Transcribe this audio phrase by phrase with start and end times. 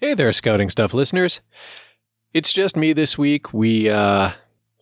[0.00, 1.40] Hey there, Scouting Stuff listeners.
[2.32, 3.52] It's just me this week.
[3.52, 4.30] We, uh,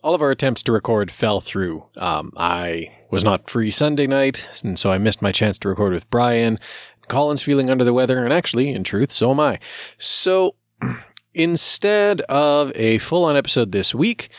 [0.03, 1.85] all of our attempts to record fell through.
[1.97, 5.91] Um, I was not free Sunday night, and so I missed my chance to record
[5.91, 6.59] with Brian.
[7.07, 9.57] Colin's feeling under the weather, and actually, in truth, so am I.
[9.97, 10.53] So,
[11.33, 14.29] instead of a full on episode this week,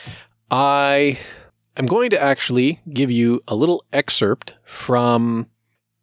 [0.49, 1.19] I
[1.75, 5.47] am going to actually give you a little excerpt from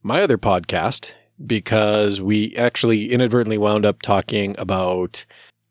[0.03, 1.15] my other podcast
[1.45, 5.25] because we actually inadvertently wound up talking about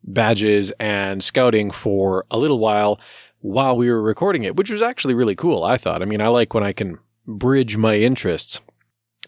[0.03, 2.99] badges and scouting for a little while
[3.41, 6.01] while we were recording it, which was actually really cool, I thought.
[6.01, 6.97] I mean, I like when I can
[7.27, 8.61] bridge my interests.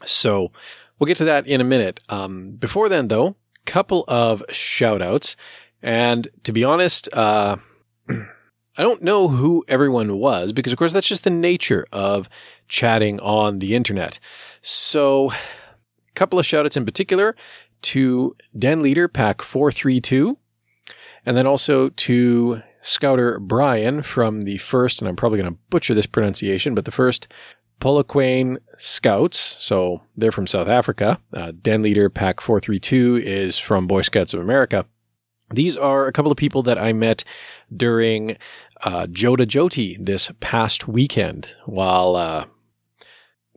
[0.05, 0.51] So
[0.97, 1.99] we'll get to that in a minute.
[2.09, 5.35] Um, before then, though, couple of shout outs.
[5.83, 7.57] And to be honest, uh,
[8.09, 12.29] I don't know who everyone was because, of course, that's just the nature of
[12.67, 14.19] chatting on the internet.
[14.61, 15.31] So
[16.17, 17.35] couple of shoutouts in particular
[17.83, 20.37] to Den Leader Pack 432,
[21.25, 25.93] and then also to Scouter Brian from the first, and I'm probably going to butcher
[25.93, 27.27] this pronunciation, but the first
[27.79, 29.37] Polokwane Scouts.
[29.37, 31.19] So they're from South Africa.
[31.33, 34.85] Uh, Den Leader Pack 432 is from Boy Scouts of America.
[35.53, 37.23] These are a couple of people that I met
[37.75, 38.37] during
[38.81, 42.45] uh, Jota Joti this past weekend while uh,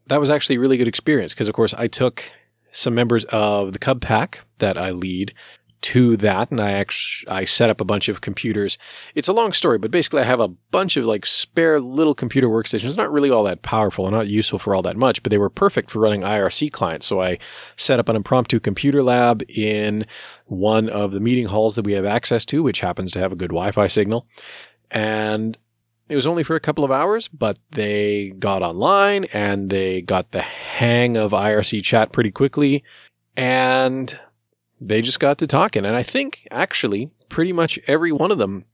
[0.06, 2.30] that was actually a really good experience because, of course, I took
[2.72, 5.34] some members of the Cub Pack that I lead
[5.82, 8.76] to that and I actually I set up a bunch of computers.
[9.14, 12.48] It's a long story, but basically I have a bunch of like spare little computer
[12.48, 15.38] workstations, not really all that powerful and not useful for all that much, but they
[15.38, 17.06] were perfect for running IRC clients.
[17.06, 17.38] So I
[17.76, 20.06] set up an impromptu computer lab in
[20.46, 23.36] one of the meeting halls that we have access to, which happens to have a
[23.36, 24.26] good Wi-Fi signal.
[24.90, 25.56] And
[26.10, 30.32] it was only for a couple of hours, but they got online and they got
[30.32, 32.82] the hang of IRC chat pretty quickly
[33.36, 34.18] and
[34.84, 35.86] they just got to talking.
[35.86, 38.64] And I think actually pretty much every one of them,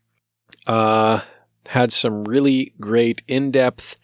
[0.66, 1.20] uh,
[1.66, 3.96] had some really great in-depth,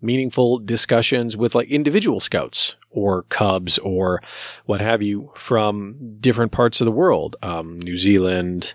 [0.00, 4.22] meaningful discussions with like individual scouts or cubs or
[4.66, 7.34] what have you from different parts of the world.
[7.42, 8.74] Um, New Zealand,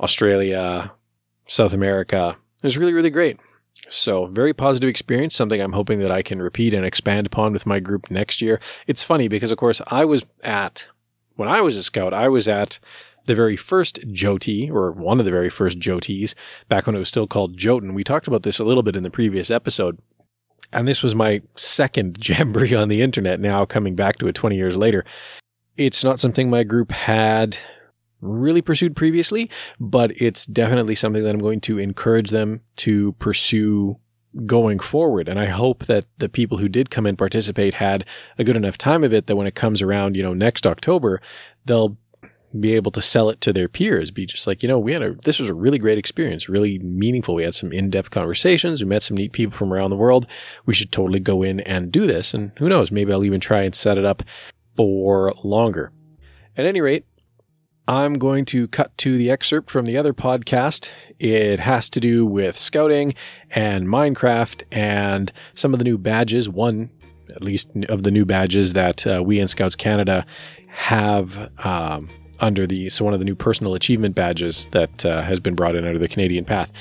[0.00, 0.92] Australia,
[1.46, 3.38] South America, it was really, really great.
[3.90, 7.66] So, very positive experience, something I'm hoping that I can repeat and expand upon with
[7.66, 8.58] my group next year.
[8.86, 10.86] It's funny because, of course, I was at,
[11.36, 12.78] when I was a scout, I was at
[13.26, 16.34] the very first Joti, or one of the very first Jotis,
[16.70, 17.92] back when it was still called Jotun.
[17.92, 19.98] We talked about this a little bit in the previous episode.
[20.72, 24.56] And this was my second jamboree on the internet now, coming back to it 20
[24.56, 25.04] years later.
[25.76, 27.58] It's not something my group had
[28.24, 33.98] really pursued previously, but it's definitely something that I'm going to encourage them to pursue
[34.46, 35.28] going forward.
[35.28, 38.04] And I hope that the people who did come and participate had
[38.38, 41.20] a good enough time of it that when it comes around, you know, next October,
[41.66, 41.96] they'll
[42.58, 44.10] be able to sell it to their peers.
[44.10, 46.78] Be just like, you know, we had a, this was a really great experience, really
[46.80, 47.34] meaningful.
[47.34, 48.82] We had some in-depth conversations.
[48.82, 50.26] We met some neat people from around the world.
[50.64, 52.32] We should totally go in and do this.
[52.32, 54.22] And who knows, maybe I'll even try and set it up
[54.76, 55.92] for longer.
[56.56, 57.06] At any rate,
[57.86, 60.90] I'm going to cut to the excerpt from the other podcast.
[61.18, 63.12] It has to do with scouting
[63.50, 66.48] and Minecraft and some of the new badges.
[66.48, 66.88] One,
[67.34, 70.24] at least, of the new badges that uh, we in Scouts Canada
[70.68, 72.08] have um,
[72.40, 75.76] under the so one of the new personal achievement badges that uh, has been brought
[75.76, 76.72] in under the Canadian Path.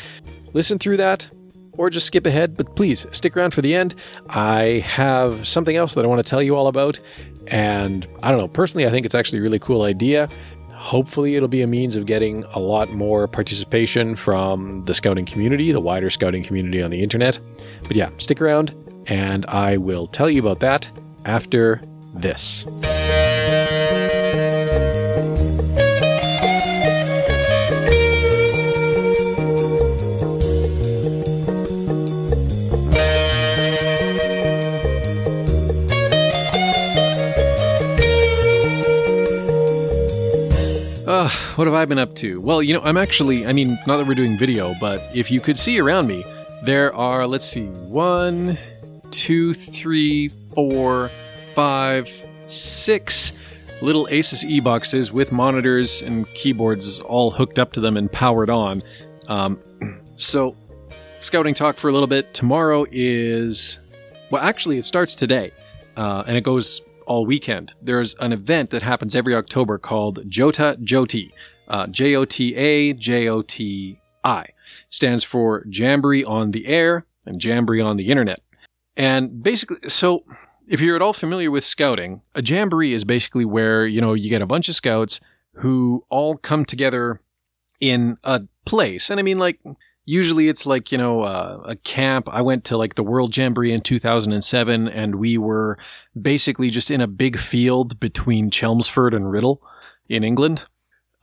[0.53, 1.29] Listen through that.
[1.75, 3.95] Or just skip ahead, but please stick around for the end.
[4.29, 6.99] I have something else that I want to tell you all about.
[7.47, 10.29] And I don't know, personally, I think it's actually a really cool idea.
[10.75, 15.71] Hopefully, it'll be a means of getting a lot more participation from the scouting community,
[15.71, 17.39] the wider scouting community on the internet.
[17.83, 18.75] But yeah, stick around
[19.07, 20.89] and I will tell you about that
[21.25, 21.81] after
[22.13, 22.65] this.
[41.13, 42.41] Uh, what have I been up to?
[42.41, 45.39] Well, you know, I'm actually, I mean, not that we're doing video, but if you
[45.41, 46.25] could see around me,
[46.63, 48.57] there are, let's see, one,
[49.11, 51.11] two, three, four,
[51.53, 52.09] five,
[52.47, 53.31] six
[53.83, 58.49] little Asus E boxes with monitors and keyboards all hooked up to them and powered
[58.49, 58.81] on.
[59.27, 59.59] Um,
[60.15, 60.55] so,
[61.19, 62.33] scouting talk for a little bit.
[62.33, 63.77] Tomorrow is,
[64.31, 65.51] well, actually, it starts today,
[65.95, 67.73] uh, and it goes all weekend.
[67.81, 71.31] There's an event that happens every October called Jota Joti,
[71.67, 74.47] uh, J O T A J O T I.
[74.89, 78.41] Stands for Jamboree on the Air and Jamboree on the Internet.
[78.95, 80.23] And basically, so
[80.67, 84.29] if you're at all familiar with scouting, a jamboree is basically where, you know, you
[84.29, 85.19] get a bunch of scouts
[85.55, 87.21] who all come together
[87.79, 89.09] in a place.
[89.09, 89.59] And I mean, like,
[90.05, 92.27] usually it's like, you know, uh, a camp.
[92.29, 95.77] I went to like the World Jamboree in 2007 and we were
[96.19, 99.59] basically just in a big field between Chelmsford and Writtle
[100.09, 100.65] in England.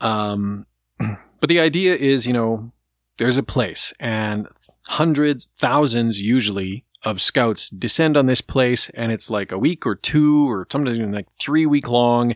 [0.00, 0.66] Um,
[0.98, 2.72] but the idea is, you know,
[3.18, 4.48] there's a place and
[4.88, 9.94] hundreds, thousands usually of scouts descend on this place and it's like a week or
[9.94, 12.34] two or sometimes even like three week long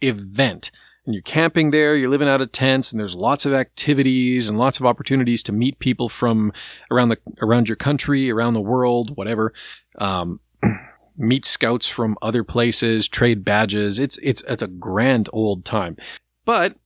[0.00, 0.70] event.
[1.06, 4.58] And you're camping there, you're living out of tents and there's lots of activities and
[4.58, 6.52] lots of opportunities to meet people from
[6.90, 9.52] around the, around your country, around the world, whatever.
[9.98, 10.40] Um,
[11.16, 13.98] meet scouts from other places, trade badges.
[13.98, 15.96] It's, it's, it's a grand old time.
[16.44, 16.76] But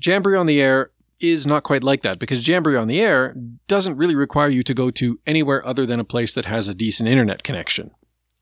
[0.00, 3.34] Jamboree on the Air is not quite like that because Jamboree on the Air
[3.68, 6.74] doesn't really require you to go to anywhere other than a place that has a
[6.74, 7.92] decent internet connection.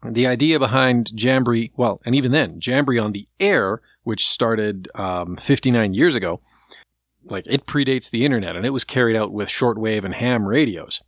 [0.03, 5.37] The idea behind Jamboree, well, and even then, Jamboree on the Air, which started um,
[5.37, 6.41] 59 years ago,
[7.25, 11.03] like it predates the internet and it was carried out with shortwave and ham radios.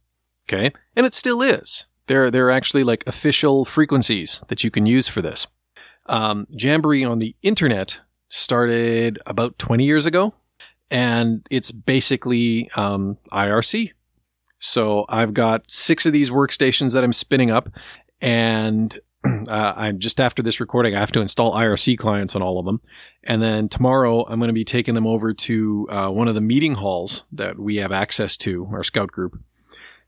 [0.48, 0.72] Okay.
[0.96, 1.86] And it still is.
[2.06, 5.46] There, there are actually like official frequencies that you can use for this.
[6.06, 10.34] Um, Jamboree on the internet started about 20 years ago
[10.92, 13.92] and it's basically um, IRC.
[14.58, 17.68] So I've got six of these workstations that I'm spinning up,
[18.20, 18.96] and
[19.48, 22.66] uh, I'm just after this recording, I have to install IRC clients on all of
[22.66, 22.80] them.
[23.24, 26.40] And then tomorrow, I'm going to be taking them over to uh, one of the
[26.40, 29.38] meeting halls that we have access to, our scout group.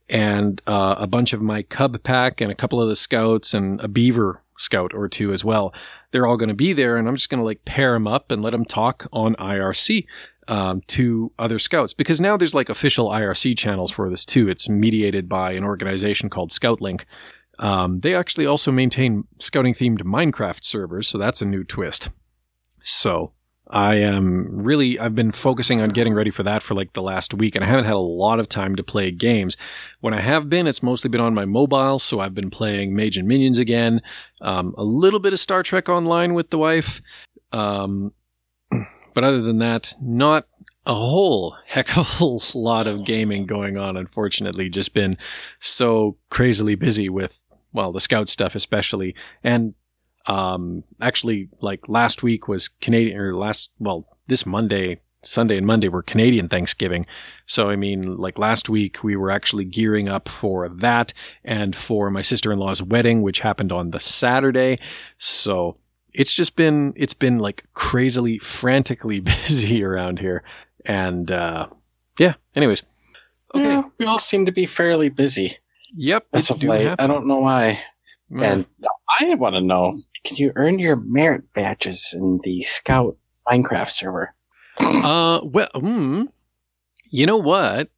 [0.08, 3.80] And uh, a bunch of my Cub pack and a couple of the scouts and
[3.80, 5.72] a Beaver scout or two as well.
[6.10, 8.30] They're all going to be there, and I'm just going to like pair them up
[8.30, 10.06] and let them talk on IRC
[10.48, 14.48] um, to other scouts because now there's like official IRC channels for this too.
[14.48, 17.04] It's mediated by an organization called ScoutLink.
[17.58, 22.10] Um, they actually also maintain scouting themed Minecraft servers, so that's a new twist.
[22.82, 23.32] So
[23.70, 27.32] I am really, I've been focusing on getting ready for that for like the last
[27.32, 29.56] week, and I haven't had a lot of time to play games.
[30.00, 33.16] When I have been, it's mostly been on my mobile, so I've been playing Mage
[33.16, 34.02] and Minions again,
[34.40, 37.00] um, a little bit of Star Trek Online with the wife.
[37.52, 38.12] Um,
[39.14, 40.46] but other than that, not
[40.86, 44.68] a whole heck of a lot of gaming going on, unfortunately.
[44.68, 45.16] Just been
[45.58, 47.40] so crazily busy with,
[47.72, 49.14] well, the scout stuff especially.
[49.42, 49.74] And,
[50.26, 55.88] um, actually, like last week was Canadian, or last, well, this Monday, Sunday and Monday
[55.88, 57.06] were Canadian Thanksgiving.
[57.46, 61.14] So, I mean, like last week, we were actually gearing up for that
[61.44, 64.78] and for my sister in law's wedding, which happened on the Saturday.
[65.16, 65.78] So,
[66.12, 70.44] it's just been it's been like crazily frantically busy around here
[70.84, 71.68] and uh
[72.18, 72.82] yeah anyways.
[73.54, 73.64] Okay.
[73.64, 75.58] Yeah, we all seem to be fairly busy
[75.96, 76.86] yep as of late.
[76.86, 77.04] happen.
[77.04, 77.80] i don't know why.
[78.30, 78.66] And
[79.20, 83.16] i want to know can you earn your merit badges in the scout
[83.46, 84.34] minecraft server?
[84.80, 86.28] Uh well mm,
[87.10, 87.90] you know what?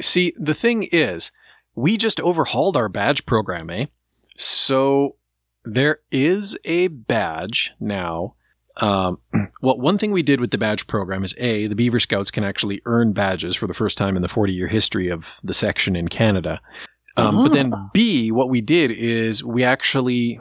[0.00, 1.30] See the thing is
[1.74, 3.86] we just overhauled our badge program eh?
[4.36, 5.16] So
[5.64, 8.34] there is a badge now.
[8.78, 9.18] Um,
[9.62, 12.44] well, one thing we did with the badge program is A, the Beaver Scouts can
[12.44, 15.96] actually earn badges for the first time in the 40 year history of the section
[15.96, 16.60] in Canada.
[17.16, 17.42] Um.
[17.44, 17.74] But then.
[17.92, 20.40] B, what we did is we actually,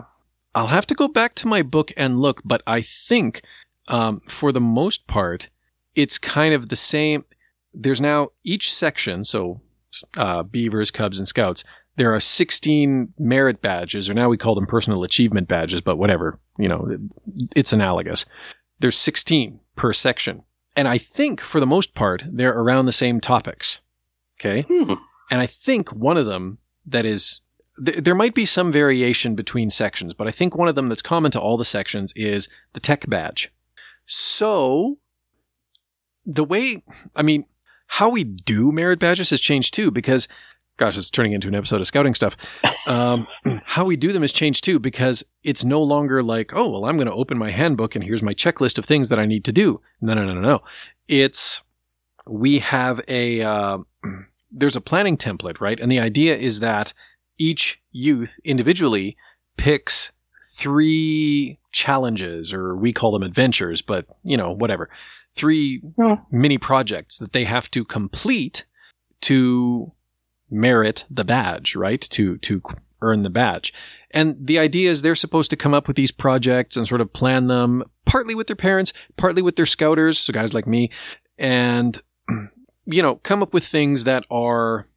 [0.56, 3.42] I'll have to go back to my book and look, but I think
[3.88, 5.50] um, for the most part,
[5.95, 7.25] it's kind of the same.
[7.74, 9.61] There's now each section, so
[10.16, 11.64] uh, Beavers, Cubs, and Scouts
[11.98, 16.40] there are 16 merit badges, or now we call them personal achievement badges, but whatever,
[16.57, 16.88] you know,
[17.56, 18.26] it's analogous.
[18.80, 20.44] There's 16 per section.
[20.76, 23.81] And I think for the most part, they're around the same topics.
[24.40, 24.62] Okay.
[24.62, 24.94] Hmm.
[25.30, 27.42] And I think one of them that is,
[27.83, 31.02] th- there might be some variation between sections, but I think one of them that's
[31.02, 33.52] common to all the sections is the tech badge.
[34.06, 34.98] So
[36.26, 36.81] the way,
[37.16, 37.45] I mean,
[37.88, 40.28] how we do merit badges has changed too, because
[40.81, 42.35] gosh, it's turning into an episode of scouting stuff.
[42.88, 43.19] Um,
[43.66, 46.97] how we do them has changed too because it's no longer like, oh, well, I'm
[46.97, 49.52] going to open my handbook and here's my checklist of things that I need to
[49.52, 49.80] do.
[50.02, 50.64] No, no, no, no, no.
[51.07, 51.61] It's
[52.28, 53.78] we have a uh,
[54.52, 55.80] there's a planning template, right?
[55.80, 56.95] And the idea is that
[57.38, 59.18] each youth individually
[59.57, 60.11] picks
[60.52, 64.90] three challenges, or we call them adventures, but you know, whatever.
[65.31, 66.16] Three yeah.
[66.31, 68.66] mini projects that they have to complete
[69.21, 69.94] to
[70.52, 72.02] merit the badge, right?
[72.02, 72.62] To, to
[73.02, 73.74] earn the badge.
[74.12, 77.14] And the idea is they're supposed to come up with these projects and sort of
[77.14, 80.20] plan them partly with their parents, partly with their scouters.
[80.20, 80.92] So guys like me
[81.38, 82.00] and,
[82.86, 84.88] you know, come up with things that are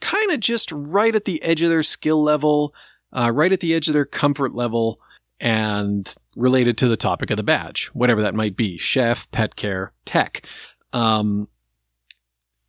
[0.00, 2.74] kind of just right at the edge of their skill level,
[3.12, 5.00] uh, right at the edge of their comfort level
[5.40, 9.92] and related to the topic of the badge, whatever that might be chef, pet care,
[10.04, 10.46] tech.
[10.92, 11.48] Um,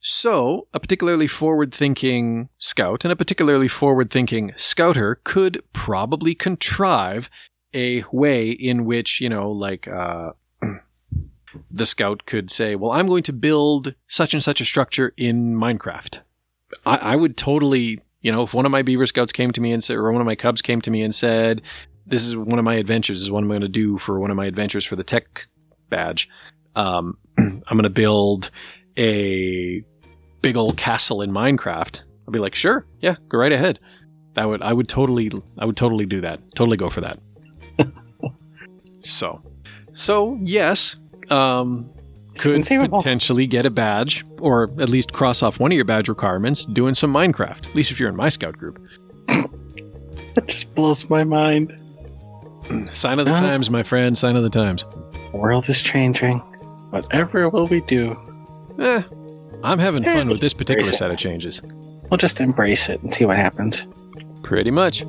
[0.07, 7.27] so, a particularly forward thinking scout and a particularly forward thinking scouter could probably contrive
[7.73, 10.33] a way in which, you know, like, uh,
[11.71, 15.55] the scout could say, well, I'm going to build such and such a structure in
[15.55, 16.19] Minecraft.
[16.85, 19.71] I, I would totally, you know, if one of my beaver scouts came to me
[19.71, 21.63] and said, or one of my cubs came to me and said,
[22.05, 24.29] this is one of my adventures, this is what I'm going to do for one
[24.29, 25.47] of my adventures for the tech
[25.89, 26.29] badge.
[26.75, 28.51] Um, I'm going to build
[28.97, 29.83] a
[30.45, 32.03] big old castle in Minecraft.
[32.27, 33.79] I'd be like, sure, yeah, go right ahead.
[34.33, 36.39] That would, I would totally, I would totally do that.
[36.53, 37.17] Totally go for that.
[38.99, 39.41] so,
[39.93, 40.97] so yes,
[41.31, 41.89] um,
[42.37, 46.65] could potentially get a badge, or at least cross off one of your badge requirements
[46.65, 47.69] doing some Minecraft.
[47.69, 48.87] At least if you're in my scout group.
[49.29, 51.81] it just blows my mind.
[52.85, 54.15] Sign of the times, my friend.
[54.15, 54.85] Sign of the times.
[55.11, 56.37] The world is changing.
[56.91, 58.15] Whatever will we do?
[58.79, 59.01] Eh,
[59.65, 61.61] I'm having fun with this particular set of changes.
[62.09, 63.87] We'll just embrace it and see what happens.
[64.43, 65.03] Pretty much.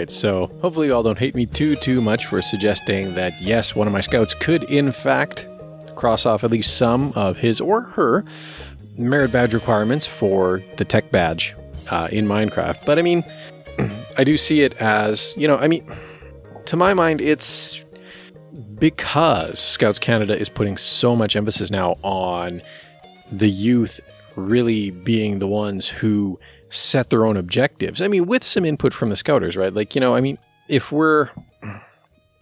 [0.00, 3.74] right, so hopefully you all don't hate me too too much for suggesting that yes,
[3.74, 5.46] one of my scouts could in fact
[6.00, 8.24] cross off at least some of his or her
[8.96, 11.54] merit badge requirements for the tech badge
[11.90, 12.84] uh, in Minecraft.
[12.84, 13.22] But I mean,
[14.16, 15.86] I do see it as you know, I mean,
[16.66, 17.84] to my mind, it's
[18.78, 22.62] because Scouts Canada is putting so much emphasis now on
[23.30, 24.00] the youth
[24.36, 26.38] really being the ones who
[26.70, 28.00] set their own objectives.
[28.00, 29.72] I mean, with some input from the scouters, right?
[29.72, 30.38] Like, you know, I mean,
[30.68, 31.28] if we're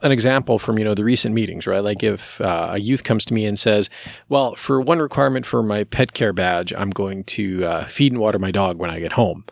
[0.02, 1.82] an example from, you know, the recent meetings, right?
[1.82, 3.90] Like if uh, a youth comes to me and says,
[4.28, 8.20] well, for one requirement for my pet care badge, I'm going to uh, feed and
[8.20, 9.44] water my dog when I get home.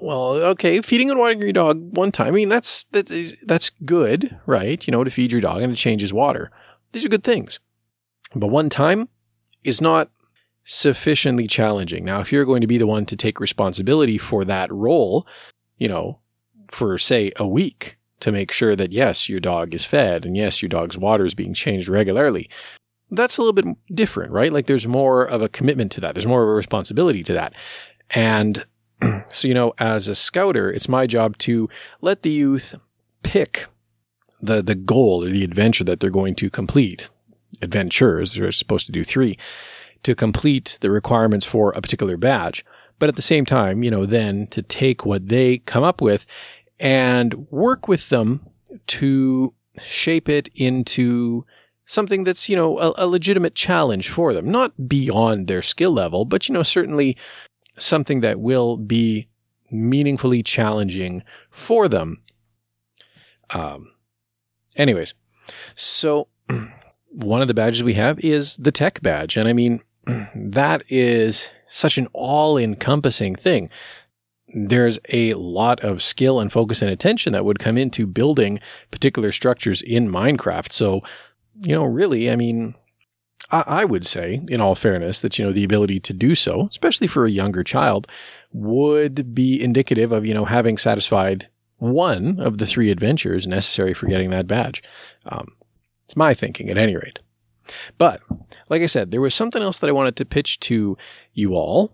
[0.00, 2.28] Well, okay, feeding and watering your dog one time.
[2.28, 4.86] I mean, that's, that's, that's good, right?
[4.86, 6.50] You know, to feed your dog and to change his water.
[6.92, 7.58] These are good things.
[8.34, 9.08] But one time
[9.64, 10.10] is not
[10.64, 12.04] sufficiently challenging.
[12.04, 15.26] Now, if you're going to be the one to take responsibility for that role,
[15.78, 16.20] you know,
[16.68, 20.62] for say a week to make sure that yes, your dog is fed and yes,
[20.62, 22.48] your dog's water is being changed regularly,
[23.10, 24.52] that's a little bit different, right?
[24.52, 26.14] Like there's more of a commitment to that.
[26.14, 27.54] There's more of a responsibility to that.
[28.10, 28.64] And
[29.28, 31.68] so, you know, as a scouter, it's my job to
[32.00, 32.74] let the youth
[33.22, 33.66] pick
[34.40, 37.08] the, the goal or the adventure that they're going to complete.
[37.60, 39.36] Adventures, they're supposed to do three
[40.04, 42.64] to complete the requirements for a particular badge.
[42.98, 46.26] But at the same time, you know, then to take what they come up with
[46.80, 48.46] and work with them
[48.86, 51.44] to shape it into
[51.84, 56.24] something that's, you know, a, a, legitimate challenge for them, not beyond their skill level,
[56.24, 57.16] but, you know, certainly
[57.78, 59.28] something that will be
[59.70, 62.22] meaningfully challenging for them.
[63.50, 63.92] Um,
[64.76, 65.14] anyways,
[65.74, 66.28] so
[67.08, 69.36] one of the badges we have is the tech badge.
[69.36, 69.80] And I mean,
[70.34, 73.70] that is such an all encompassing thing.
[74.54, 79.30] There's a lot of skill and focus and attention that would come into building particular
[79.30, 80.72] structures in Minecraft.
[80.72, 81.02] So,
[81.64, 82.74] you know, really, I mean,
[83.50, 86.68] I, I would say, in all fairness, that, you know, the ability to do so,
[86.70, 88.06] especially for a younger child,
[88.52, 94.06] would be indicative of, you know, having satisfied one of the three adventures necessary for
[94.06, 94.82] getting that badge.
[95.26, 95.52] Um,
[96.04, 97.18] it's my thinking, at any rate.
[97.98, 98.22] But,
[98.70, 100.96] like I said, there was something else that I wanted to pitch to
[101.34, 101.92] you all.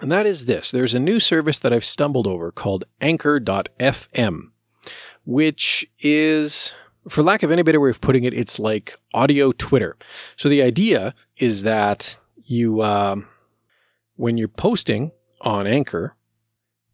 [0.00, 0.70] And that is this.
[0.70, 4.50] There's a new service that I've stumbled over called Anchor.fm,
[5.24, 6.74] which is,
[7.08, 9.96] for lack of any better way of putting it, it's like audio Twitter.
[10.36, 13.16] So the idea is that you, uh,
[14.16, 16.14] when you're posting on Anchor,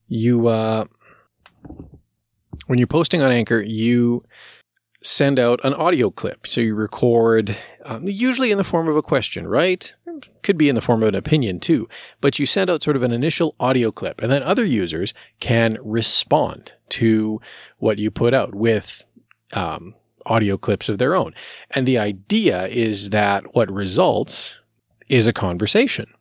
[0.06, 0.85] you, uh,
[2.66, 4.23] when you're posting on Anchor, you
[5.02, 6.47] send out an audio clip.
[6.47, 9.92] So you record, um, usually in the form of a question, right?
[10.42, 11.88] Could be in the form of an opinion too,
[12.21, 15.76] but you send out sort of an initial audio clip and then other users can
[15.83, 17.40] respond to
[17.78, 19.04] what you put out with,
[19.52, 19.95] um,
[20.26, 21.35] audio clips of their own.
[21.71, 24.61] And the idea is that what results
[25.09, 26.12] is a conversation.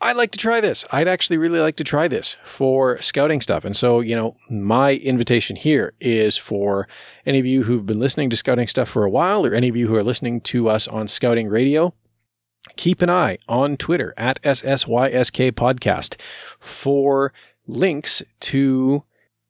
[0.00, 0.84] I'd like to try this.
[0.90, 3.64] I'd actually really like to try this for scouting stuff.
[3.64, 6.88] And so, you know, my invitation here is for
[7.24, 9.76] any of you who've been listening to scouting stuff for a while, or any of
[9.76, 11.94] you who are listening to us on scouting radio,
[12.82, 16.20] keep an eye on Twitter at SSYSK podcast
[16.58, 17.32] for
[17.64, 19.04] links to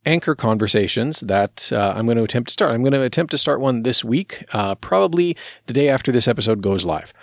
[0.05, 2.73] anchor conversations that uh, I'm going to attempt to start.
[2.73, 5.35] I'm going to attempt to start one this week, uh, probably
[5.65, 7.15] the day after this episode goes live.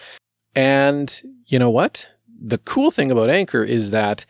[0.55, 2.07] And you know what?
[2.41, 4.25] The cool thing about Anchor is that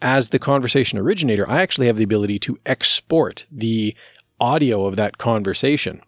[0.00, 3.94] as the conversation originator, I actually have the ability to export the
[4.40, 6.00] audio of that conversation.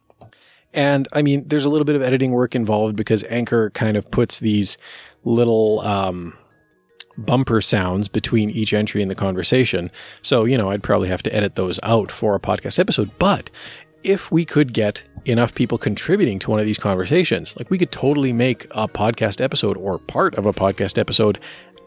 [0.72, 4.10] And I mean, there's a little bit of editing work involved because Anchor kind of
[4.10, 4.78] puts these
[5.24, 6.36] little um,
[7.18, 9.90] bumper sounds between each entry in the conversation.
[10.22, 13.10] So, you know, I'd probably have to edit those out for a podcast episode.
[13.18, 13.50] But
[14.02, 17.92] if we could get enough people contributing to one of these conversations, like we could
[17.92, 21.38] totally make a podcast episode or part of a podcast episode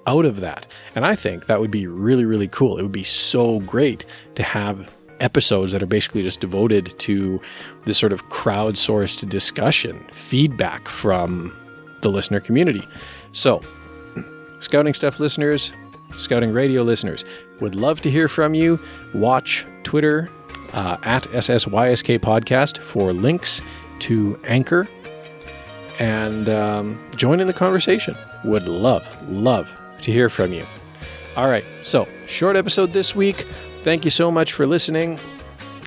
[0.06, 0.68] out of that.
[0.96, 2.78] And I think that would be really, really cool.
[2.78, 7.42] It would be so great to have episodes that are basically just devoted to
[7.86, 11.52] this sort of crowdsourced discussion, feedback from
[12.02, 12.84] the listener community.
[13.32, 13.62] So,
[14.60, 15.74] Scouting Stuff listeners,
[16.18, 17.26] Scouting Radio listeners,
[17.60, 18.80] would love to hear from you.
[19.14, 20.30] Watch Twitter
[20.74, 23.62] uh, at SSYSK Podcast for links
[24.00, 24.88] to Anchor
[26.00, 28.16] and um, join in the conversation.
[28.44, 29.70] Would love, love
[30.02, 30.66] to hear from you.
[31.36, 33.48] All right, so short episode this week.
[33.84, 35.20] Thank you so much for listening.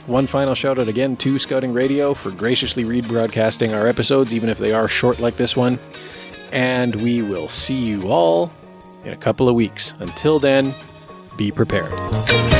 [0.04, 4.58] One final shout out again to Scouting Radio for graciously rebroadcasting our episodes, even if
[4.58, 5.78] they are short like this one.
[6.52, 8.52] And we will see you all
[9.04, 9.94] in a couple of weeks.
[9.98, 10.74] Until then,
[11.38, 12.55] be prepared.